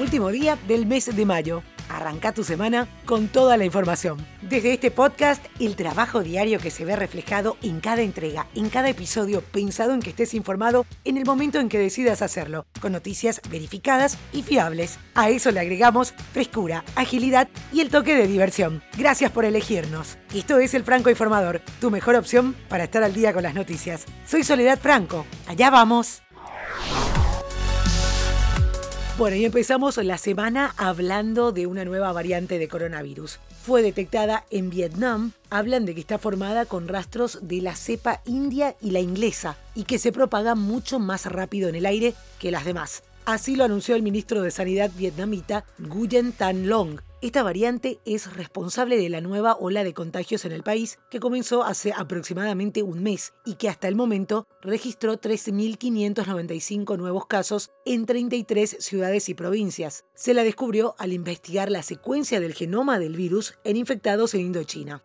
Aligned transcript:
Último 0.00 0.30
día 0.30 0.56
del 0.66 0.86
mes 0.86 1.14
de 1.14 1.26
mayo. 1.26 1.62
Arranca 1.90 2.32
tu 2.32 2.42
semana 2.42 2.88
con 3.04 3.28
toda 3.28 3.58
la 3.58 3.66
información. 3.66 4.16
Desde 4.40 4.72
este 4.72 4.90
podcast, 4.90 5.44
el 5.58 5.76
trabajo 5.76 6.22
diario 6.22 6.58
que 6.58 6.70
se 6.70 6.86
ve 6.86 6.96
reflejado 6.96 7.58
en 7.60 7.80
cada 7.80 8.00
entrega, 8.00 8.46
en 8.54 8.70
cada 8.70 8.88
episodio, 8.88 9.42
pensado 9.42 9.92
en 9.92 10.00
que 10.00 10.08
estés 10.08 10.32
informado 10.32 10.86
en 11.04 11.18
el 11.18 11.26
momento 11.26 11.60
en 11.60 11.68
que 11.68 11.78
decidas 11.78 12.22
hacerlo, 12.22 12.64
con 12.80 12.92
noticias 12.92 13.42
verificadas 13.50 14.16
y 14.32 14.42
fiables. 14.42 14.98
A 15.14 15.28
eso 15.28 15.50
le 15.50 15.60
agregamos 15.60 16.14
frescura, 16.32 16.82
agilidad 16.94 17.48
y 17.70 17.80
el 17.82 17.90
toque 17.90 18.14
de 18.14 18.26
diversión. 18.26 18.82
Gracias 18.96 19.30
por 19.30 19.44
elegirnos. 19.44 20.16
Esto 20.34 20.60
es 20.60 20.72
El 20.72 20.84
Franco 20.84 21.10
Informador, 21.10 21.60
tu 21.78 21.90
mejor 21.90 22.14
opción 22.14 22.56
para 22.70 22.84
estar 22.84 23.02
al 23.02 23.12
día 23.12 23.34
con 23.34 23.42
las 23.42 23.54
noticias. 23.54 24.06
Soy 24.26 24.44
Soledad 24.44 24.78
Franco. 24.80 25.26
Allá 25.46 25.68
vamos. 25.68 26.22
Bueno, 29.18 29.36
y 29.36 29.44
empezamos 29.44 29.98
la 29.98 30.16
semana 30.16 30.74
hablando 30.78 31.52
de 31.52 31.66
una 31.66 31.84
nueva 31.84 32.10
variante 32.12 32.58
de 32.58 32.68
coronavirus. 32.68 33.38
Fue 33.62 33.82
detectada 33.82 34.46
en 34.50 34.70
Vietnam, 34.70 35.32
hablan 35.50 35.84
de 35.84 35.94
que 35.94 36.00
está 36.00 36.18
formada 36.18 36.64
con 36.64 36.88
rastros 36.88 37.38
de 37.42 37.60
la 37.60 37.76
cepa 37.76 38.22
india 38.24 38.76
y 38.80 38.92
la 38.92 39.00
inglesa 39.00 39.58
y 39.74 39.84
que 39.84 39.98
se 39.98 40.12
propaga 40.12 40.54
mucho 40.54 40.98
más 40.98 41.26
rápido 41.26 41.68
en 41.68 41.74
el 41.74 41.84
aire 41.84 42.14
que 42.38 42.50
las 42.50 42.64
demás. 42.64 43.02
Así 43.26 43.56
lo 43.56 43.64
anunció 43.64 43.94
el 43.94 44.02
ministro 44.02 44.40
de 44.40 44.50
Sanidad 44.50 44.90
vietnamita 44.96 45.64
Nguyen 45.78 46.32
Tan 46.32 46.68
Long 46.68 47.00
esta 47.22 47.42
variante 47.42 48.00
es 48.06 48.34
responsable 48.34 48.96
de 48.96 49.10
la 49.10 49.20
nueva 49.20 49.54
ola 49.54 49.84
de 49.84 49.92
contagios 49.92 50.46
en 50.46 50.52
el 50.52 50.62
país 50.62 50.98
que 51.10 51.20
comenzó 51.20 51.64
hace 51.64 51.92
aproximadamente 51.92 52.82
un 52.82 53.02
mes 53.02 53.34
y 53.44 53.56
que 53.56 53.68
hasta 53.68 53.88
el 53.88 53.94
momento 53.94 54.46
registró 54.62 55.20
13.595 55.20 56.96
nuevos 56.96 57.26
casos 57.26 57.72
en 57.84 58.06
33 58.06 58.78
ciudades 58.80 59.28
y 59.28 59.34
provincias. 59.34 60.06
Se 60.14 60.32
la 60.32 60.44
descubrió 60.44 60.94
al 60.98 61.12
investigar 61.12 61.70
la 61.70 61.82
secuencia 61.82 62.40
del 62.40 62.54
genoma 62.54 62.98
del 62.98 63.16
virus 63.16 63.58
en 63.64 63.76
infectados 63.76 64.32
en 64.32 64.40
Indochina. 64.40 65.04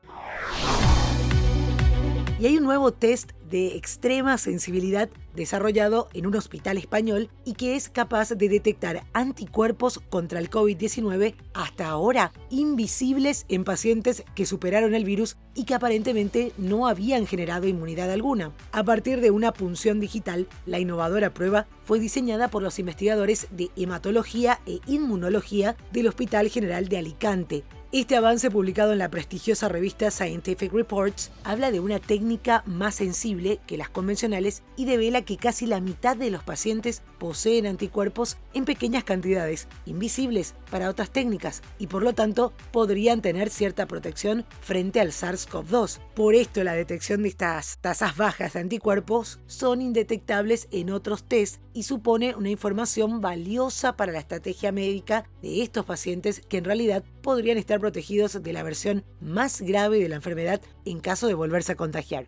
Y 2.39 2.45
hay 2.45 2.57
un 2.57 2.63
nuevo 2.63 2.91
test 2.91 3.31
de 3.49 3.75
extrema 3.75 4.37
sensibilidad 4.37 5.09
desarrollado 5.35 6.07
en 6.13 6.25
un 6.25 6.35
hospital 6.35 6.77
español 6.77 7.29
y 7.43 7.53
que 7.53 7.75
es 7.75 7.89
capaz 7.89 8.29
de 8.29 8.49
detectar 8.49 9.03
anticuerpos 9.13 9.99
contra 10.09 10.39
el 10.39 10.49
COVID-19 10.49 11.35
hasta 11.53 11.87
ahora 11.87 12.31
invisibles 12.49 13.45
en 13.49 13.63
pacientes 13.63 14.23
que 14.33 14.45
superaron 14.45 14.95
el 14.95 15.05
virus 15.05 15.37
y 15.53 15.65
que 15.65 15.75
aparentemente 15.75 16.51
no 16.57 16.87
habían 16.87 17.25
generado 17.27 17.67
inmunidad 17.67 18.11
alguna. 18.11 18.51
A 18.71 18.83
partir 18.83 19.21
de 19.21 19.31
una 19.31 19.53
punción 19.53 19.99
digital, 19.99 20.47
la 20.65 20.79
innovadora 20.79 21.33
prueba 21.33 21.67
fue 21.83 21.99
diseñada 21.99 22.49
por 22.49 22.63
los 22.63 22.79
investigadores 22.79 23.47
de 23.51 23.69
hematología 23.75 24.59
e 24.65 24.79
inmunología 24.87 25.75
del 25.91 26.07
Hospital 26.07 26.49
General 26.49 26.87
de 26.87 26.97
Alicante 26.97 27.63
este 28.01 28.17
avance 28.17 28.51
publicado 28.51 28.91
en 28.91 28.97
la 28.97 29.09
prestigiosa 29.09 29.69
revista 29.69 30.11
Scientific 30.11 30.73
Reports 30.73 31.31
habla 31.45 31.71
de 31.71 31.79
una 31.79 31.99
técnica 31.99 32.61
más 32.65 32.95
sensible 32.95 33.61
que 33.67 33.77
las 33.77 33.87
convencionales 33.87 34.63
y 34.75 34.83
devela 34.83 35.21
que 35.21 35.37
casi 35.37 35.65
la 35.65 35.79
mitad 35.79 36.17
de 36.17 36.29
los 36.29 36.43
pacientes 36.43 37.03
poseen 37.19 37.65
anticuerpos 37.65 38.35
en 38.53 38.65
pequeñas 38.65 39.05
cantidades, 39.05 39.69
invisibles 39.85 40.55
para 40.69 40.89
otras 40.89 41.09
técnicas, 41.09 41.61
y 41.79 41.87
por 41.87 42.03
lo 42.03 42.11
tanto 42.11 42.51
podrían 42.73 43.21
tener 43.21 43.49
cierta 43.49 43.85
protección 43.85 44.45
frente 44.59 44.99
al 44.99 45.13
SARS-CoV-2. 45.13 45.99
Por 46.15 46.35
esto 46.35 46.65
la 46.65 46.73
detección 46.73 47.23
de 47.23 47.29
estas 47.29 47.77
tasas 47.79 48.17
bajas 48.17 48.53
de 48.53 48.59
anticuerpos 48.59 49.39
son 49.47 49.81
indetectables 49.81 50.67
en 50.71 50.89
otros 50.89 51.23
test 51.23 51.61
y 51.73 51.83
supone 51.83 52.35
una 52.35 52.49
información 52.49 53.21
valiosa 53.21 53.95
para 53.95 54.11
la 54.11 54.19
estrategia 54.19 54.73
médica 54.73 55.29
de 55.41 55.61
estos 55.61 55.85
pacientes 55.85 56.41
que 56.41 56.57
en 56.57 56.65
realidad 56.65 57.05
podrían 57.25 57.57
estar 57.57 57.79
protegidos 57.79 58.41
de 58.43 58.53
la 58.53 58.61
versión 58.61 59.03
más 59.19 59.59
grave 59.59 59.99
de 59.99 60.09
la 60.09 60.15
enfermedad 60.15 60.61
en 60.85 60.99
caso 60.99 61.25
de 61.25 61.33
volverse 61.33 61.71
a 61.71 61.75
contagiar. 61.75 62.27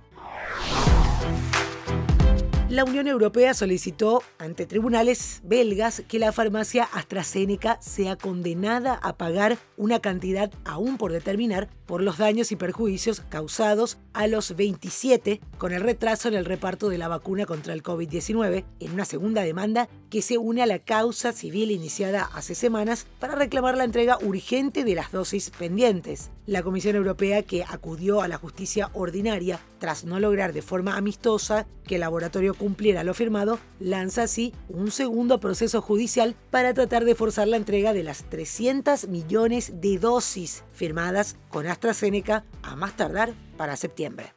La 2.70 2.84
Unión 2.84 3.08
Europea 3.08 3.54
solicitó 3.54 4.24
ante 4.40 4.66
tribunales 4.66 5.40
belgas 5.46 6.04
que 6.06 6.20
la 6.20 6.34
farmacia 6.34 6.84
AstraZeneca 6.84 7.82
sea 7.82 8.18
condenada 8.18 8.96
a 8.96 9.16
pagar 9.16 9.58
una 9.78 10.02
cantidad 10.02 10.52
aún 10.66 10.98
por 10.98 11.14
determinar 11.14 11.70
por 11.86 12.04
los 12.04 12.18
daños 12.18 12.52
y 12.52 12.58
perjuicios 12.58 13.22
causados 13.30 13.98
a 14.12 14.28
los 14.28 14.58
27 14.58 15.40
con 15.58 15.72
el 15.72 15.82
retraso 15.82 16.28
en 16.28 16.34
el 16.34 16.44
reparto 16.44 16.90
de 16.90 16.98
la 16.98 17.08
vacuna 17.08 17.46
contra 17.46 17.74
el 17.74 17.84
COVID-19 17.84 18.66
en 18.82 18.92
una 18.92 19.06
segunda 19.06 19.44
demanda 19.44 19.88
que 20.10 20.22
se 20.22 20.38
une 20.38 20.62
a 20.62 20.66
la 20.66 20.80
causa 20.80 21.32
civil 21.32 21.72
iniciada 21.72 22.30
hace 22.34 22.54
semanas 22.54 23.08
para 23.20 23.36
reclamar 23.36 23.78
la 23.78 23.86
entrega 23.86 24.18
urgente 24.22 24.84
de 24.84 24.96
las 24.96 25.14
dosis 25.14 25.52
pendientes. 25.52 26.32
La 26.46 26.64
Comisión 26.64 26.96
Europea, 26.96 27.44
que 27.44 27.64
acudió 27.64 28.22
a 28.22 28.28
la 28.28 28.38
justicia 28.38 28.90
ordinaria 28.94 29.60
tras 29.80 30.06
no 30.06 30.20
lograr 30.20 30.54
de 30.54 30.62
forma 30.62 30.96
amistosa 30.96 31.68
que 31.86 31.96
el 31.96 32.02
laboratorio 32.02 32.54
cumpliera 32.58 33.04
lo 33.04 33.14
firmado, 33.14 33.60
lanza 33.80 34.24
así 34.24 34.54
un 34.70 34.92
segundo 34.92 35.40
proceso 35.40 35.82
judicial 35.82 36.36
para 36.52 36.74
tratar 36.74 37.06
de 37.06 37.16
forzar 37.16 37.48
la 37.48 37.58
entrega 37.58 37.94
de 37.94 38.04
las 38.04 38.24
300 38.30 39.08
millones 39.08 39.82
de 39.82 39.98
dosis 39.98 40.64
firmadas 40.74 41.38
con 41.50 41.68
AstraZeneca 41.68 42.46
a 42.62 42.76
más 42.76 42.96
tardar 42.96 43.34
para 43.58 43.76
septiembre. 43.76 44.37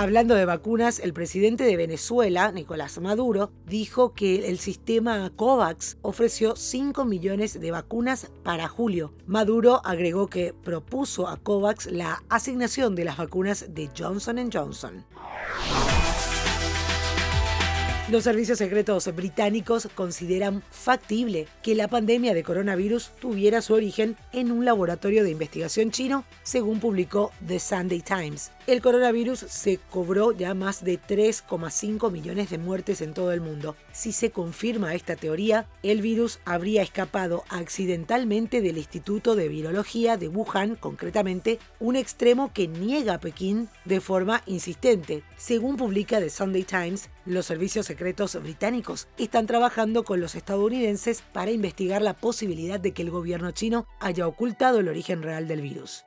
Hablando 0.00 0.34
de 0.34 0.46
vacunas, 0.46 0.98
el 0.98 1.12
presidente 1.12 1.64
de 1.64 1.76
Venezuela, 1.76 2.52
Nicolás 2.52 2.98
Maduro, 3.02 3.52
dijo 3.66 4.14
que 4.14 4.48
el 4.48 4.58
sistema 4.58 5.30
COVAX 5.36 5.98
ofreció 6.00 6.56
5 6.56 7.04
millones 7.04 7.60
de 7.60 7.70
vacunas 7.70 8.30
para 8.42 8.66
julio. 8.66 9.12
Maduro 9.26 9.82
agregó 9.84 10.28
que 10.28 10.54
propuso 10.54 11.28
a 11.28 11.36
COVAX 11.36 11.92
la 11.92 12.22
asignación 12.30 12.94
de 12.94 13.04
las 13.04 13.18
vacunas 13.18 13.74
de 13.74 13.90
Johnson 13.94 14.50
Johnson. 14.50 15.04
Los 18.10 18.24
servicios 18.24 18.58
secretos 18.58 19.14
británicos 19.14 19.88
consideran 19.94 20.64
factible 20.68 21.46
que 21.62 21.76
la 21.76 21.86
pandemia 21.86 22.34
de 22.34 22.42
coronavirus 22.42 23.12
tuviera 23.20 23.62
su 23.62 23.72
origen 23.72 24.16
en 24.32 24.50
un 24.50 24.64
laboratorio 24.64 25.22
de 25.22 25.30
investigación 25.30 25.92
chino, 25.92 26.24
según 26.42 26.80
publicó 26.80 27.30
The 27.46 27.60
Sunday 27.60 28.00
Times. 28.00 28.50
El 28.66 28.82
coronavirus 28.82 29.38
se 29.38 29.78
cobró 29.90 30.32
ya 30.32 30.54
más 30.54 30.82
de 30.82 31.00
3,5 31.00 32.10
millones 32.10 32.50
de 32.50 32.58
muertes 32.58 33.00
en 33.00 33.14
todo 33.14 33.32
el 33.32 33.40
mundo. 33.40 33.76
Si 33.92 34.10
se 34.10 34.32
confirma 34.32 34.94
esta 34.94 35.14
teoría, 35.14 35.68
el 35.84 36.02
virus 36.02 36.40
habría 36.44 36.82
escapado 36.82 37.44
accidentalmente 37.48 38.60
del 38.60 38.78
Instituto 38.78 39.36
de 39.36 39.46
Virología 39.46 40.16
de 40.16 40.26
Wuhan, 40.26 40.74
concretamente, 40.74 41.60
un 41.78 41.94
extremo 41.94 42.52
que 42.52 42.66
niega 42.66 43.14
a 43.14 43.20
Pekín 43.20 43.68
de 43.84 44.00
forma 44.00 44.42
insistente. 44.46 45.22
Según 45.36 45.76
publica 45.76 46.18
The 46.18 46.30
Sunday 46.30 46.64
Times, 46.64 47.08
los 47.24 47.46
servicios 47.46 47.86
secretos 48.00 48.34
británicos 48.42 49.08
están 49.18 49.46
trabajando 49.46 50.04
con 50.04 50.22
los 50.22 50.34
estadounidenses 50.34 51.22
para 51.34 51.50
investigar 51.50 52.00
la 52.00 52.14
posibilidad 52.14 52.80
de 52.80 52.92
que 52.92 53.02
el 53.02 53.10
gobierno 53.10 53.50
chino 53.50 53.86
haya 54.00 54.26
ocultado 54.26 54.80
el 54.80 54.88
origen 54.88 55.22
real 55.22 55.46
del 55.46 55.60
virus. 55.60 56.06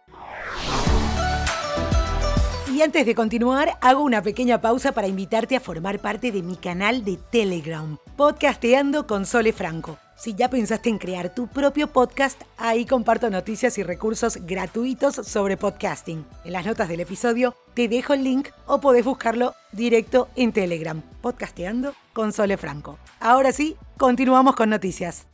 Y 2.74 2.81
antes 2.81 3.06
de 3.06 3.14
continuar, 3.14 3.78
hago 3.81 4.02
una 4.02 4.24
pequeña 4.24 4.59
pausa 4.59 4.94
para 4.94 5.08
invitarte 5.08 5.56
a 5.56 5.59
formar 5.59 6.00
parte 6.00 6.31
de 6.31 6.42
mi 6.42 6.56
canal 6.56 7.06
de 7.06 7.20
Telegram, 7.31 8.00
Podcasteando 8.18 9.06
con 9.06 9.28
Sole 9.28 9.54
Franco. 9.54 10.00
Si 10.16 10.35
ya 10.35 10.50
pensaste 10.50 10.90
en 10.90 11.00
crear 11.00 11.34
tu 11.34 11.47
propio 11.47 11.88
podcast, 11.88 12.41
ahí 12.57 12.85
comparto 12.85 13.29
noticias 13.29 13.78
y 13.78 13.84
recursos 13.84 14.38
gratuitos 14.46 15.16
sobre 15.16 15.57
podcasting. 15.57 16.25
En 16.46 16.53
las 16.53 16.66
notas 16.66 16.88
del 16.88 17.00
episodio 17.00 17.56
te 17.74 17.88
dejo 17.88 18.13
el 18.13 18.24
link 18.24 18.50
o 18.66 18.79
podés 18.79 19.06
buscarlo 19.06 19.56
directo 19.72 20.29
en 20.35 20.53
Telegram, 20.53 21.01
Podcasteando 21.22 21.94
con 22.13 22.31
Sole 22.31 22.57
Franco. 22.57 23.00
Ahora 23.19 23.51
sí, 23.51 23.75
continuamos 23.98 24.56
con 24.56 24.69
noticias. 24.69 25.27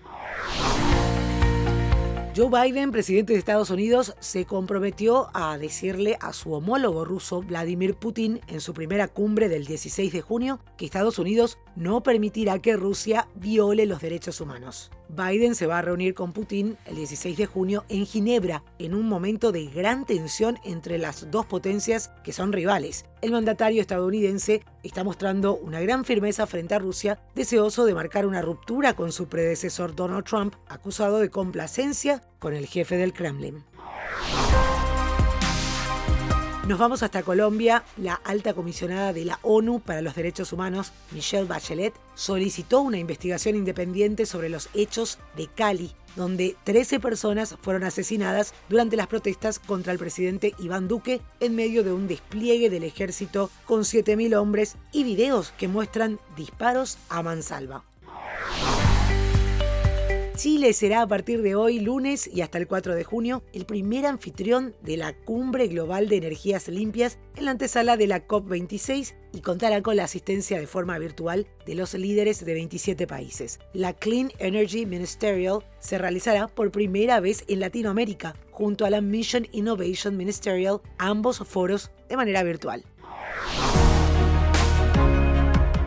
Joe 2.35 2.47
Biden, 2.47 2.91
presidente 2.91 3.33
de 3.33 3.39
Estados 3.39 3.71
Unidos, 3.71 4.15
se 4.19 4.45
comprometió 4.45 5.29
a 5.33 5.57
decirle 5.57 6.15
a 6.21 6.31
su 6.31 6.53
homólogo 6.53 7.03
ruso 7.03 7.41
Vladimir 7.41 7.95
Putin 7.95 8.39
en 8.47 8.61
su 8.61 8.73
primera 8.75 9.07
cumbre 9.07 9.49
del 9.49 9.65
16 9.65 10.13
de 10.13 10.21
junio 10.21 10.59
que 10.77 10.85
Estados 10.85 11.17
Unidos 11.17 11.57
no 11.75 12.03
permitirá 12.03 12.59
que 12.59 12.77
Rusia 12.77 13.27
viole 13.33 13.87
los 13.87 14.01
derechos 14.01 14.41
humanos. 14.41 14.91
Biden 15.09 15.55
se 15.55 15.65
va 15.65 15.79
a 15.79 15.81
reunir 15.81 16.13
con 16.13 16.31
Putin 16.31 16.77
el 16.85 16.97
16 16.97 17.35
de 17.35 17.47
junio 17.47 17.83
en 17.89 18.05
Ginebra, 18.05 18.63
en 18.77 18.93
un 18.93 19.09
momento 19.09 19.51
de 19.51 19.65
gran 19.65 20.05
tensión 20.05 20.59
entre 20.63 20.99
las 20.99 21.31
dos 21.31 21.47
potencias 21.47 22.11
que 22.23 22.31
son 22.31 22.53
rivales. 22.53 23.05
El 23.21 23.33
mandatario 23.33 23.81
estadounidense 23.81 24.63
está 24.81 25.03
mostrando 25.03 25.57
una 25.57 25.81
gran 25.81 26.05
firmeza 26.05 26.47
frente 26.47 26.75
a 26.75 26.79
Rusia, 26.79 27.19
deseoso 27.35 27.85
de 27.85 27.93
marcar 27.93 28.25
una 28.25 28.41
ruptura 28.41 28.93
con 28.93 29.11
su 29.11 29.27
predecesor 29.27 29.93
Donald 29.93 30.23
Trump, 30.23 30.55
acusado 30.69 31.19
de 31.19 31.29
complacencia 31.29 32.21
con 32.39 32.53
el 32.53 32.65
jefe 32.65 32.95
del 32.95 33.11
Kremlin. 33.11 33.65
Nos 36.69 36.77
vamos 36.77 37.01
hasta 37.01 37.23
Colombia. 37.23 37.83
La 37.97 38.13
alta 38.13 38.53
comisionada 38.53 39.11
de 39.11 39.25
la 39.25 39.39
ONU 39.41 39.79
para 39.79 40.03
los 40.03 40.13
Derechos 40.13 40.53
Humanos, 40.53 40.93
Michelle 41.09 41.47
Bachelet, 41.47 41.95
solicitó 42.13 42.81
una 42.81 42.99
investigación 42.99 43.55
independiente 43.55 44.27
sobre 44.27 44.49
los 44.49 44.69
hechos 44.75 45.17
de 45.35 45.47
Cali, 45.47 45.95
donde 46.15 46.55
13 46.65 46.99
personas 46.99 47.55
fueron 47.59 47.85
asesinadas 47.85 48.53
durante 48.69 48.97
las 48.97 49.07
protestas 49.07 49.57
contra 49.57 49.93
el 49.93 49.97
presidente 49.97 50.53
Iván 50.59 50.87
Duque 50.87 51.21
en 51.39 51.55
medio 51.55 51.83
de 51.83 51.91
un 51.91 52.07
despliegue 52.07 52.69
del 52.69 52.83
ejército 52.83 53.49
con 53.65 53.79
7.000 53.79 54.37
hombres 54.37 54.75
y 54.91 55.03
videos 55.03 55.51
que 55.57 55.67
muestran 55.67 56.19
disparos 56.37 56.99
a 57.09 57.23
mansalva. 57.23 57.83
Chile 60.39 60.71
será 60.71 61.01
a 61.01 61.07
partir 61.07 61.41
de 61.41 61.55
hoy, 61.55 61.81
lunes 61.81 62.25
y 62.25 62.39
hasta 62.39 62.57
el 62.59 62.65
4 62.65 62.95
de 62.95 63.03
junio, 63.03 63.43
el 63.51 63.65
primer 63.65 64.05
anfitrión 64.05 64.73
de 64.81 64.95
la 64.95 65.11
Cumbre 65.11 65.67
Global 65.67 66.07
de 66.07 66.15
Energías 66.15 66.69
Limpias 66.69 67.17
en 67.35 67.43
la 67.43 67.51
antesala 67.51 67.97
de 67.97 68.07
la 68.07 68.25
COP26 68.25 69.15
y 69.33 69.41
contará 69.41 69.81
con 69.81 69.97
la 69.97 70.05
asistencia 70.05 70.57
de 70.57 70.65
forma 70.65 70.97
virtual 70.97 71.45
de 71.65 71.75
los 71.75 71.93
líderes 71.93 72.45
de 72.45 72.53
27 72.53 73.05
países. 73.05 73.59
La 73.73 73.91
Clean 73.91 74.31
Energy 74.39 74.85
Ministerial 74.85 75.59
se 75.79 75.97
realizará 75.97 76.47
por 76.47 76.71
primera 76.71 77.19
vez 77.19 77.43
en 77.49 77.59
Latinoamérica, 77.59 78.33
junto 78.49 78.85
a 78.85 78.89
la 78.89 79.01
Mission 79.01 79.45
Innovation 79.51 80.15
Ministerial, 80.15 80.79
ambos 80.99 81.39
foros 81.39 81.91
de 82.07 82.15
manera 82.15 82.43
virtual 82.43 82.85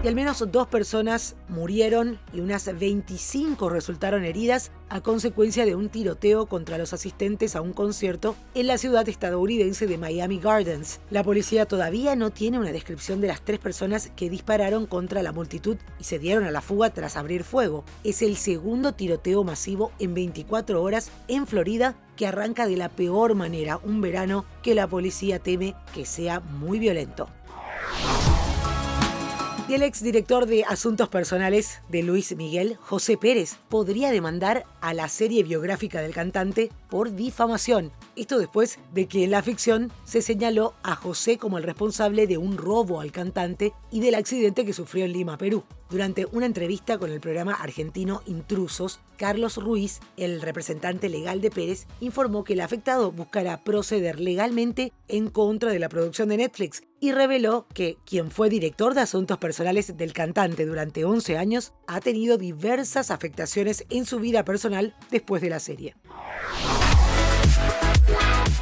y 0.02 0.08
al 0.08 0.16
menos 0.16 0.44
dos 0.50 0.66
personas 0.66 1.36
murieron 1.48 2.18
y 2.32 2.40
unas 2.40 2.66
25 2.76 3.68
resultaron 3.68 4.24
heridas 4.24 4.72
a 4.88 5.00
consecuencia 5.00 5.64
de 5.64 5.76
un 5.76 5.90
tiroteo 5.90 6.46
contra 6.46 6.76
los 6.76 6.92
asistentes 6.92 7.54
a 7.54 7.60
un 7.60 7.72
concierto 7.72 8.34
en 8.54 8.66
la 8.66 8.78
ciudad 8.78 9.08
estadounidense 9.08 9.86
de 9.86 9.98
Miami 9.98 10.40
Gardens. 10.40 11.00
La 11.10 11.22
policía 11.22 11.66
todavía 11.66 12.16
no 12.16 12.30
tiene 12.30 12.58
una 12.58 12.72
descripción 12.72 13.20
de 13.20 13.28
las 13.28 13.42
tres 13.42 13.60
personas 13.60 14.10
que 14.16 14.28
dispararon 14.28 14.86
contra 14.86 15.22
la 15.22 15.32
multitud 15.32 15.76
y 16.00 16.04
se 16.04 16.18
dieron 16.18 16.44
a 16.44 16.50
la 16.50 16.62
fuga 16.62 16.90
tras 16.90 17.16
abrir 17.16 17.44
fuego. 17.44 17.84
Es 18.02 18.22
el 18.22 18.36
segundo 18.36 18.94
tiroteo 18.94 19.44
masivo 19.44 19.92
en 20.00 20.14
24 20.14 20.82
horas 20.82 21.12
en 21.28 21.46
Florida 21.46 21.94
que 22.16 22.26
arranca 22.26 22.66
de 22.66 22.76
la 22.76 22.88
peor 22.88 23.34
manera 23.36 23.78
un 23.78 24.00
verano 24.00 24.44
que 24.62 24.74
la 24.74 24.88
policía 24.88 25.38
teme 25.38 25.76
que 25.94 26.04
sea 26.06 26.40
muy 26.40 26.80
violento 26.80 27.28
y 29.72 29.74
el 29.74 29.84
exdirector 29.84 30.44
de 30.44 30.64
Asuntos 30.64 31.08
Personales 31.08 31.80
de 31.88 32.02
Luis 32.02 32.36
Miguel, 32.36 32.76
José 32.78 33.16
Pérez, 33.16 33.56
podría 33.70 34.10
demandar 34.10 34.66
a 34.82 34.92
la 34.92 35.08
serie 35.08 35.42
biográfica 35.44 36.02
del 36.02 36.12
cantante 36.12 36.68
por 36.90 37.14
difamación. 37.14 37.90
Esto 38.14 38.38
después 38.38 38.78
de 38.92 39.06
que 39.06 39.24
en 39.24 39.30
la 39.30 39.42
ficción 39.42 39.90
se 40.04 40.20
señaló 40.20 40.74
a 40.82 40.94
José 40.94 41.38
como 41.38 41.56
el 41.56 41.64
responsable 41.64 42.26
de 42.26 42.36
un 42.36 42.58
robo 42.58 43.00
al 43.00 43.12
cantante 43.12 43.72
y 43.90 44.00
del 44.00 44.16
accidente 44.16 44.66
que 44.66 44.74
sufrió 44.74 45.06
en 45.06 45.12
Lima, 45.12 45.38
Perú. 45.38 45.64
Durante 45.92 46.26
una 46.32 46.46
entrevista 46.46 46.96
con 46.96 47.10
el 47.10 47.20
programa 47.20 47.52
argentino 47.52 48.22
Intrusos, 48.24 48.98
Carlos 49.18 49.58
Ruiz, 49.58 50.00
el 50.16 50.40
representante 50.40 51.10
legal 51.10 51.42
de 51.42 51.50
Pérez, 51.50 51.86
informó 52.00 52.44
que 52.44 52.54
el 52.54 52.62
afectado 52.62 53.12
buscará 53.12 53.62
proceder 53.62 54.18
legalmente 54.18 54.94
en 55.06 55.28
contra 55.28 55.70
de 55.70 55.78
la 55.78 55.90
producción 55.90 56.30
de 56.30 56.38
Netflix 56.38 56.82
y 56.98 57.12
reveló 57.12 57.66
que 57.74 57.98
quien 58.06 58.30
fue 58.30 58.48
director 58.48 58.94
de 58.94 59.02
asuntos 59.02 59.36
personales 59.36 59.94
del 59.94 60.14
cantante 60.14 60.64
durante 60.64 61.04
11 61.04 61.36
años 61.36 61.74
ha 61.86 62.00
tenido 62.00 62.38
diversas 62.38 63.10
afectaciones 63.10 63.84
en 63.90 64.06
su 64.06 64.18
vida 64.18 64.46
personal 64.46 64.96
después 65.10 65.42
de 65.42 65.50
la 65.50 65.60
serie. 65.60 65.94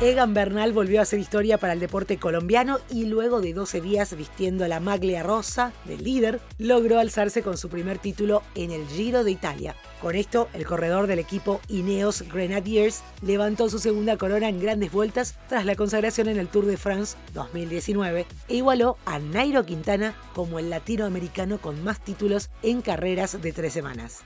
Egan 0.03 0.33
Bernal 0.33 0.73
volvió 0.73 1.01
a 1.01 1.03
hacer 1.03 1.19
historia 1.19 1.59
para 1.59 1.75
el 1.75 1.81
deporte 1.81 2.17
colombiano 2.17 2.79
y 2.89 3.05
luego 3.05 3.43
de 3.43 3.53
12 3.53 3.83
días 3.83 4.17
vistiendo 4.17 4.67
la 4.67 4.81
maglia 4.81 5.23
rosa 5.23 5.75
del 5.85 6.03
líder, 6.03 6.41
logró 6.57 6.99
alzarse 6.99 7.43
con 7.43 7.59
su 7.59 7.69
primer 7.69 7.99
título 7.99 8.43
en 8.55 8.71
el 8.71 8.87
Giro 8.87 9.25
de 9.25 9.33
Italia. 9.33 9.77
Con 10.01 10.15
esto, 10.15 10.49
el 10.55 10.65
corredor 10.65 11.07
del 11.07 11.19
equipo 11.19 11.61
Ineos 11.69 12.23
Grenadiers 12.23 13.03
levantó 13.21 13.69
su 13.69 13.79
segunda 13.79 14.17
corona 14.17 14.49
en 14.49 14.59
grandes 14.59 14.91
vueltas 14.91 15.35
tras 15.51 15.67
la 15.67 15.77
consagración 15.77 16.29
en 16.29 16.39
el 16.39 16.49
Tour 16.49 16.65
de 16.65 16.79
France 16.79 17.19
2019 17.35 18.25
e 18.49 18.55
igualó 18.55 18.97
a 19.05 19.19
Nairo 19.19 19.67
Quintana 19.67 20.15
como 20.35 20.59
el 20.59 20.71
latinoamericano 20.71 21.61
con 21.61 21.85
más 21.85 22.03
títulos 22.03 22.49
en 22.63 22.81
carreras 22.81 23.43
de 23.43 23.53
tres 23.53 23.75
semanas 23.75 24.25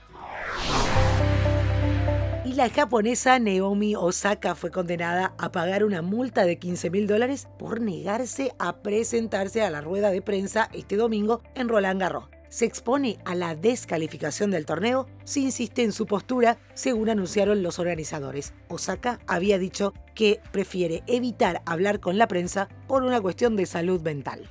la 2.54 2.70
japonesa 2.70 3.40
Naomi 3.40 3.96
Osaka 3.96 4.54
fue 4.54 4.70
condenada 4.70 5.34
a 5.38 5.50
pagar 5.50 5.82
una 5.82 6.02
multa 6.02 6.44
de 6.44 6.58
15 6.58 6.88
mil 6.90 7.08
dólares 7.08 7.48
por 7.58 7.80
negarse 7.80 8.54
a 8.60 8.76
presentarse 8.80 9.62
a 9.62 9.70
la 9.70 9.80
rueda 9.80 10.10
de 10.10 10.22
prensa 10.22 10.70
este 10.72 10.96
domingo 10.96 11.42
en 11.56 11.68
Roland 11.68 12.00
Garros. 12.00 12.28
Se 12.48 12.64
expone 12.64 13.18
a 13.24 13.34
la 13.34 13.56
descalificación 13.56 14.52
del 14.52 14.66
torneo 14.66 15.08
si 15.24 15.42
insiste 15.42 15.82
en 15.82 15.90
su 15.90 16.06
postura, 16.06 16.58
según 16.74 17.08
anunciaron 17.08 17.64
los 17.64 17.80
organizadores. 17.80 18.54
Osaka 18.68 19.18
había 19.26 19.58
dicho 19.58 19.92
que 20.14 20.40
prefiere 20.52 21.02
evitar 21.08 21.62
hablar 21.66 21.98
con 21.98 22.18
la 22.18 22.28
prensa 22.28 22.68
por 22.86 23.02
una 23.02 23.20
cuestión 23.20 23.56
de 23.56 23.66
salud 23.66 24.00
mental. 24.02 24.48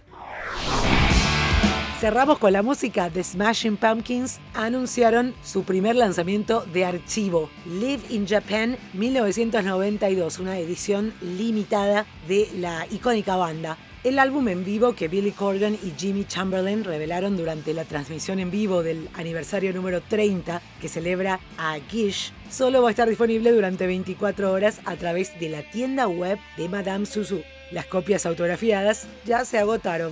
Cerramos 2.03 2.37
con 2.37 2.51
la 2.51 2.63
música. 2.63 3.09
de 3.09 3.23
Smashing 3.23 3.77
Pumpkins 3.77 4.41
anunciaron 4.53 5.33
su 5.41 5.63
primer 5.63 5.95
lanzamiento 5.95 6.65
de 6.73 6.83
archivo, 6.83 7.49
Live 7.65 8.01
in 8.09 8.27
Japan 8.27 8.77
1992, 8.91 10.39
una 10.39 10.59
edición 10.59 11.13
limitada 11.21 12.05
de 12.27 12.49
la 12.57 12.85
icónica 12.91 13.37
banda. 13.37 13.77
El 14.03 14.19
álbum 14.19 14.49
en 14.49 14.65
vivo 14.65 14.95
que 14.95 15.07
Billy 15.07 15.31
Corgan 15.31 15.75
y 15.75 15.93
Jimmy 15.97 16.25
Chamberlain 16.25 16.83
revelaron 16.83 17.37
durante 17.37 17.73
la 17.73 17.85
transmisión 17.85 18.39
en 18.39 18.51
vivo 18.51 18.83
del 18.83 19.07
aniversario 19.13 19.71
número 19.71 20.01
30 20.01 20.61
que 20.81 20.89
celebra 20.89 21.39
a 21.57 21.77
Gish 21.89 22.33
solo 22.49 22.81
va 22.81 22.89
a 22.89 22.91
estar 22.91 23.07
disponible 23.07 23.53
durante 23.53 23.87
24 23.87 24.51
horas 24.51 24.81
a 24.83 24.97
través 24.97 25.39
de 25.39 25.47
la 25.47 25.61
tienda 25.71 26.09
web 26.09 26.37
de 26.57 26.67
Madame 26.67 27.05
Suzu. 27.05 27.43
Las 27.71 27.85
copias 27.85 28.25
autografiadas 28.25 29.07
ya 29.23 29.45
se 29.45 29.57
agotaron. 29.57 30.11